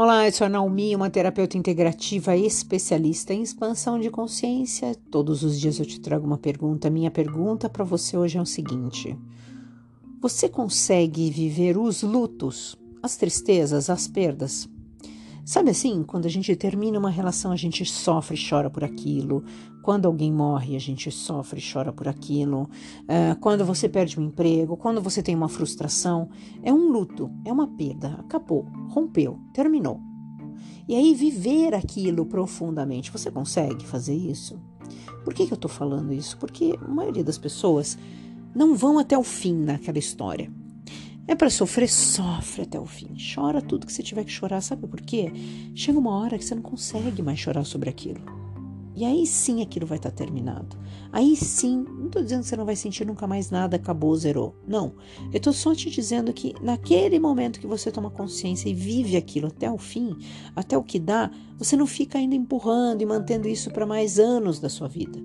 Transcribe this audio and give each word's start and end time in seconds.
Olá, 0.00 0.28
eu 0.28 0.32
sou 0.32 0.44
a 0.46 0.48
Naomi, 0.48 0.94
uma 0.94 1.10
terapeuta 1.10 1.58
integrativa 1.58 2.36
especialista 2.36 3.34
em 3.34 3.42
expansão 3.42 3.98
de 3.98 4.08
consciência. 4.08 4.94
Todos 5.10 5.42
os 5.42 5.58
dias 5.58 5.80
eu 5.80 5.84
te 5.84 6.00
trago 6.00 6.24
uma 6.24 6.38
pergunta. 6.38 6.88
Minha 6.88 7.10
pergunta 7.10 7.68
para 7.68 7.82
você 7.82 8.16
hoje 8.16 8.38
é 8.38 8.40
o 8.40 8.46
seguinte: 8.46 9.18
Você 10.20 10.48
consegue 10.48 11.28
viver 11.32 11.76
os 11.76 12.04
lutos, 12.04 12.76
as 13.02 13.16
tristezas, 13.16 13.90
as 13.90 14.06
perdas? 14.06 14.68
Sabe 15.48 15.70
assim, 15.70 16.02
quando 16.02 16.26
a 16.26 16.28
gente 16.28 16.54
termina 16.54 16.98
uma 16.98 17.08
relação, 17.08 17.50
a 17.50 17.56
gente 17.56 17.82
sofre 17.82 18.36
e 18.36 18.50
chora 18.50 18.68
por 18.68 18.84
aquilo. 18.84 19.42
Quando 19.82 20.04
alguém 20.04 20.30
morre, 20.30 20.76
a 20.76 20.78
gente 20.78 21.10
sofre 21.10 21.58
e 21.58 21.72
chora 21.72 21.90
por 21.90 22.06
aquilo. 22.06 22.68
Uh, 23.04 23.34
quando 23.40 23.64
você 23.64 23.88
perde 23.88 24.20
um 24.20 24.24
emprego, 24.24 24.76
quando 24.76 25.00
você 25.00 25.22
tem 25.22 25.34
uma 25.34 25.48
frustração, 25.48 26.28
é 26.62 26.70
um 26.70 26.92
luto, 26.92 27.30
é 27.46 27.50
uma 27.50 27.66
perda. 27.66 28.08
Acabou, 28.18 28.66
rompeu, 28.90 29.38
terminou. 29.54 29.98
E 30.86 30.94
aí, 30.94 31.14
viver 31.14 31.74
aquilo 31.74 32.26
profundamente. 32.26 33.10
Você 33.10 33.30
consegue 33.30 33.86
fazer 33.86 34.14
isso? 34.14 34.60
Por 35.24 35.32
que, 35.32 35.46
que 35.46 35.52
eu 35.54 35.56
estou 35.56 35.70
falando 35.70 36.12
isso? 36.12 36.36
Porque 36.36 36.78
a 36.78 36.88
maioria 36.88 37.24
das 37.24 37.38
pessoas 37.38 37.96
não 38.54 38.76
vão 38.76 38.98
até 38.98 39.16
o 39.16 39.24
fim 39.24 39.54
naquela 39.54 39.98
história. 39.98 40.52
É 41.28 41.34
para 41.34 41.50
sofrer, 41.50 41.90
sofre 41.90 42.62
até 42.62 42.80
o 42.80 42.86
fim. 42.86 43.14
Chora 43.34 43.60
tudo 43.60 43.86
que 43.86 43.92
você 43.92 44.02
tiver 44.02 44.24
que 44.24 44.32
chorar. 44.32 44.62
Sabe 44.62 44.86
por 44.86 44.98
quê? 44.98 45.30
Chega 45.74 45.98
uma 45.98 46.16
hora 46.18 46.38
que 46.38 46.44
você 46.44 46.54
não 46.54 46.62
consegue 46.62 47.20
mais 47.20 47.38
chorar 47.38 47.64
sobre 47.64 47.90
aquilo. 47.90 48.22
E 48.96 49.04
aí 49.04 49.26
sim 49.26 49.60
aquilo 49.60 49.86
vai 49.86 49.98
estar 49.98 50.10
tá 50.10 50.16
terminado. 50.16 50.74
Aí 51.12 51.36
sim, 51.36 51.84
não 51.86 52.06
estou 52.06 52.22
dizendo 52.22 52.40
que 52.40 52.48
você 52.48 52.56
não 52.56 52.64
vai 52.64 52.76
sentir 52.76 53.06
nunca 53.06 53.26
mais 53.26 53.50
nada, 53.50 53.76
acabou, 53.76 54.16
zerou. 54.16 54.56
Não. 54.66 54.94
Eu 55.30 55.36
estou 55.36 55.52
só 55.52 55.74
te 55.74 55.90
dizendo 55.90 56.32
que 56.32 56.54
naquele 56.62 57.18
momento 57.18 57.60
que 57.60 57.66
você 57.66 57.92
toma 57.92 58.10
consciência 58.10 58.70
e 58.70 58.74
vive 58.74 59.14
aquilo 59.14 59.48
até 59.48 59.70
o 59.70 59.76
fim, 59.76 60.16
até 60.56 60.78
o 60.78 60.82
que 60.82 60.98
dá, 60.98 61.30
você 61.58 61.76
não 61.76 61.86
fica 61.86 62.16
ainda 62.16 62.34
empurrando 62.36 63.02
e 63.02 63.06
mantendo 63.06 63.46
isso 63.46 63.70
para 63.70 63.84
mais 63.84 64.18
anos 64.18 64.60
da 64.60 64.70
sua 64.70 64.88
vida. 64.88 65.22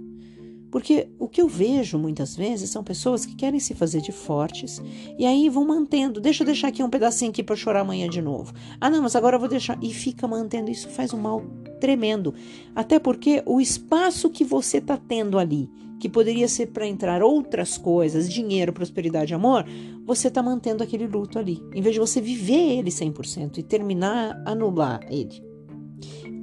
Porque 0.73 1.07
o 1.19 1.27
que 1.27 1.39
eu 1.39 1.47
vejo 1.47 1.99
muitas 1.99 2.35
vezes 2.35 2.71
são 2.71 2.83
pessoas 2.83 3.27
que 3.27 3.35
querem 3.35 3.59
se 3.59 3.75
fazer 3.75 4.01
de 4.01 4.11
fortes 4.11 4.81
e 5.19 5.23
aí 5.23 5.47
vão 5.47 5.67
mantendo. 5.67 6.19
Deixa 6.19 6.41
eu 6.41 6.47
deixar 6.47 6.69
aqui 6.69 6.81
um 6.81 6.89
pedacinho 6.89 7.29
aqui 7.29 7.43
para 7.43 7.55
chorar 7.55 7.81
amanhã 7.81 8.09
de 8.09 8.19
novo. 8.19 8.51
Ah, 8.81 8.89
não, 8.89 9.03
mas 9.03 9.15
agora 9.15 9.35
eu 9.35 9.39
vou 9.39 9.47
deixar. 9.47 9.77
E 9.83 9.93
fica 9.93 10.27
mantendo. 10.27 10.71
Isso 10.71 10.89
faz 10.89 11.13
um 11.13 11.19
mal 11.19 11.45
tremendo. 11.79 12.33
Até 12.75 12.97
porque 12.97 13.43
o 13.45 13.61
espaço 13.61 14.31
que 14.31 14.43
você 14.43 14.79
está 14.79 14.97
tendo 14.97 15.37
ali, 15.37 15.69
que 15.99 16.09
poderia 16.09 16.47
ser 16.47 16.71
para 16.71 16.87
entrar 16.87 17.21
outras 17.21 17.77
coisas, 17.77 18.27
dinheiro, 18.27 18.73
prosperidade, 18.73 19.31
amor, 19.31 19.67
você 20.03 20.27
está 20.27 20.41
mantendo 20.41 20.81
aquele 20.81 21.05
luto 21.05 21.37
ali. 21.37 21.61
Em 21.71 21.83
vez 21.83 21.93
de 21.93 21.99
você 21.99 22.19
viver 22.19 22.79
ele 22.79 22.89
100% 22.89 23.59
e 23.59 23.63
terminar, 23.63 24.41
anular 24.43 25.05
ele. 25.07 25.52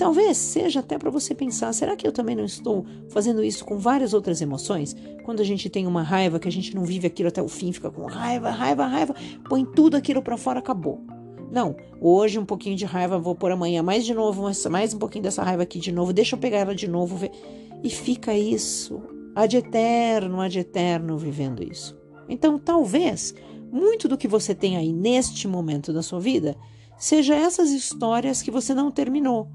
Talvez 0.00 0.38
seja 0.38 0.80
até 0.80 0.96
para 0.96 1.10
você 1.10 1.34
pensar: 1.34 1.74
será 1.74 1.94
que 1.94 2.06
eu 2.06 2.10
também 2.10 2.34
não 2.34 2.46
estou 2.46 2.86
fazendo 3.10 3.44
isso 3.44 3.66
com 3.66 3.76
várias 3.76 4.14
outras 4.14 4.40
emoções? 4.40 4.96
Quando 5.26 5.40
a 5.40 5.44
gente 5.44 5.68
tem 5.68 5.86
uma 5.86 6.02
raiva, 6.02 6.38
que 6.38 6.48
a 6.48 6.50
gente 6.50 6.74
não 6.74 6.86
vive 6.86 7.06
aquilo 7.06 7.28
até 7.28 7.42
o 7.42 7.48
fim, 7.48 7.70
fica 7.70 7.90
com 7.90 8.06
raiva, 8.06 8.48
raiva, 8.48 8.86
raiva, 8.86 9.14
põe 9.46 9.62
tudo 9.62 9.98
aquilo 9.98 10.22
para 10.22 10.38
fora, 10.38 10.58
acabou. 10.58 11.04
Não, 11.52 11.76
hoje 12.00 12.38
um 12.38 12.46
pouquinho 12.46 12.76
de 12.76 12.86
raiva, 12.86 13.18
vou 13.18 13.34
por 13.34 13.52
amanhã 13.52 13.82
mais 13.82 14.06
de 14.06 14.14
novo, 14.14 14.50
mais 14.70 14.94
um 14.94 14.98
pouquinho 14.98 15.24
dessa 15.24 15.42
raiva 15.42 15.64
aqui 15.64 15.78
de 15.78 15.92
novo, 15.92 16.14
deixa 16.14 16.34
eu 16.34 16.40
pegar 16.40 16.60
ela 16.60 16.74
de 16.74 16.88
novo. 16.88 17.16
Ver. 17.16 17.30
E 17.84 17.90
fica 17.90 18.34
isso, 18.34 19.02
ad 19.34 19.54
eterno, 19.54 20.40
ad 20.40 20.58
eterno, 20.58 21.18
vivendo 21.18 21.62
isso. 21.62 21.94
Então, 22.26 22.58
talvez, 22.58 23.34
muito 23.70 24.08
do 24.08 24.16
que 24.16 24.26
você 24.26 24.54
tem 24.54 24.78
aí 24.78 24.94
neste 24.94 25.46
momento 25.46 25.92
da 25.92 26.00
sua 26.00 26.20
vida 26.20 26.56
seja 26.96 27.34
essas 27.34 27.70
histórias 27.70 28.40
que 28.40 28.50
você 28.50 28.72
não 28.72 28.90
terminou 28.90 29.46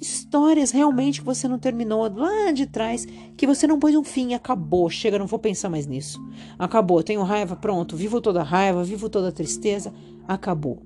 histórias 0.00 0.70
realmente 0.70 1.20
que 1.20 1.26
você 1.26 1.46
não 1.46 1.58
terminou 1.58 2.10
lá 2.12 2.50
de 2.52 2.66
trás, 2.66 3.06
que 3.36 3.46
você 3.46 3.66
não 3.66 3.78
pôs 3.78 3.94
um 3.94 4.02
fim, 4.02 4.32
acabou, 4.32 4.88
chega, 4.88 5.18
não 5.18 5.26
vou 5.26 5.38
pensar 5.38 5.68
mais 5.68 5.86
nisso. 5.86 6.18
Acabou, 6.58 7.02
tenho 7.02 7.22
raiva, 7.22 7.54
pronto, 7.54 7.96
vivo 7.96 8.20
toda 8.20 8.42
raiva, 8.42 8.82
vivo 8.82 9.08
toda 9.08 9.30
tristeza, 9.30 9.92
acabou. 10.26 10.82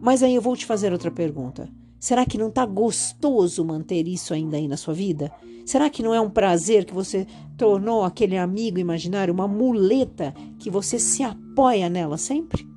Mas 0.00 0.22
aí 0.22 0.34
eu 0.34 0.42
vou 0.42 0.56
te 0.56 0.64
fazer 0.66 0.92
outra 0.92 1.10
pergunta. 1.10 1.68
Será 1.98 2.24
que 2.26 2.38
não 2.38 2.48
está 2.48 2.66
gostoso 2.66 3.64
manter 3.64 4.06
isso 4.06 4.34
ainda 4.34 4.56
aí 4.56 4.68
na 4.68 4.76
sua 4.76 4.92
vida? 4.92 5.32
Será 5.64 5.88
que 5.88 6.02
não 6.02 6.14
é 6.14 6.20
um 6.20 6.28
prazer 6.28 6.84
que 6.84 6.92
você 6.92 7.26
tornou 7.56 8.04
aquele 8.04 8.36
amigo 8.36 8.78
imaginário 8.78 9.32
uma 9.32 9.48
muleta 9.48 10.34
que 10.58 10.68
você 10.68 10.98
se 10.98 11.22
apoia 11.22 11.88
nela 11.88 12.18
sempre? 12.18 12.68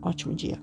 Ótimo 0.00 0.34
dia. 0.34 0.58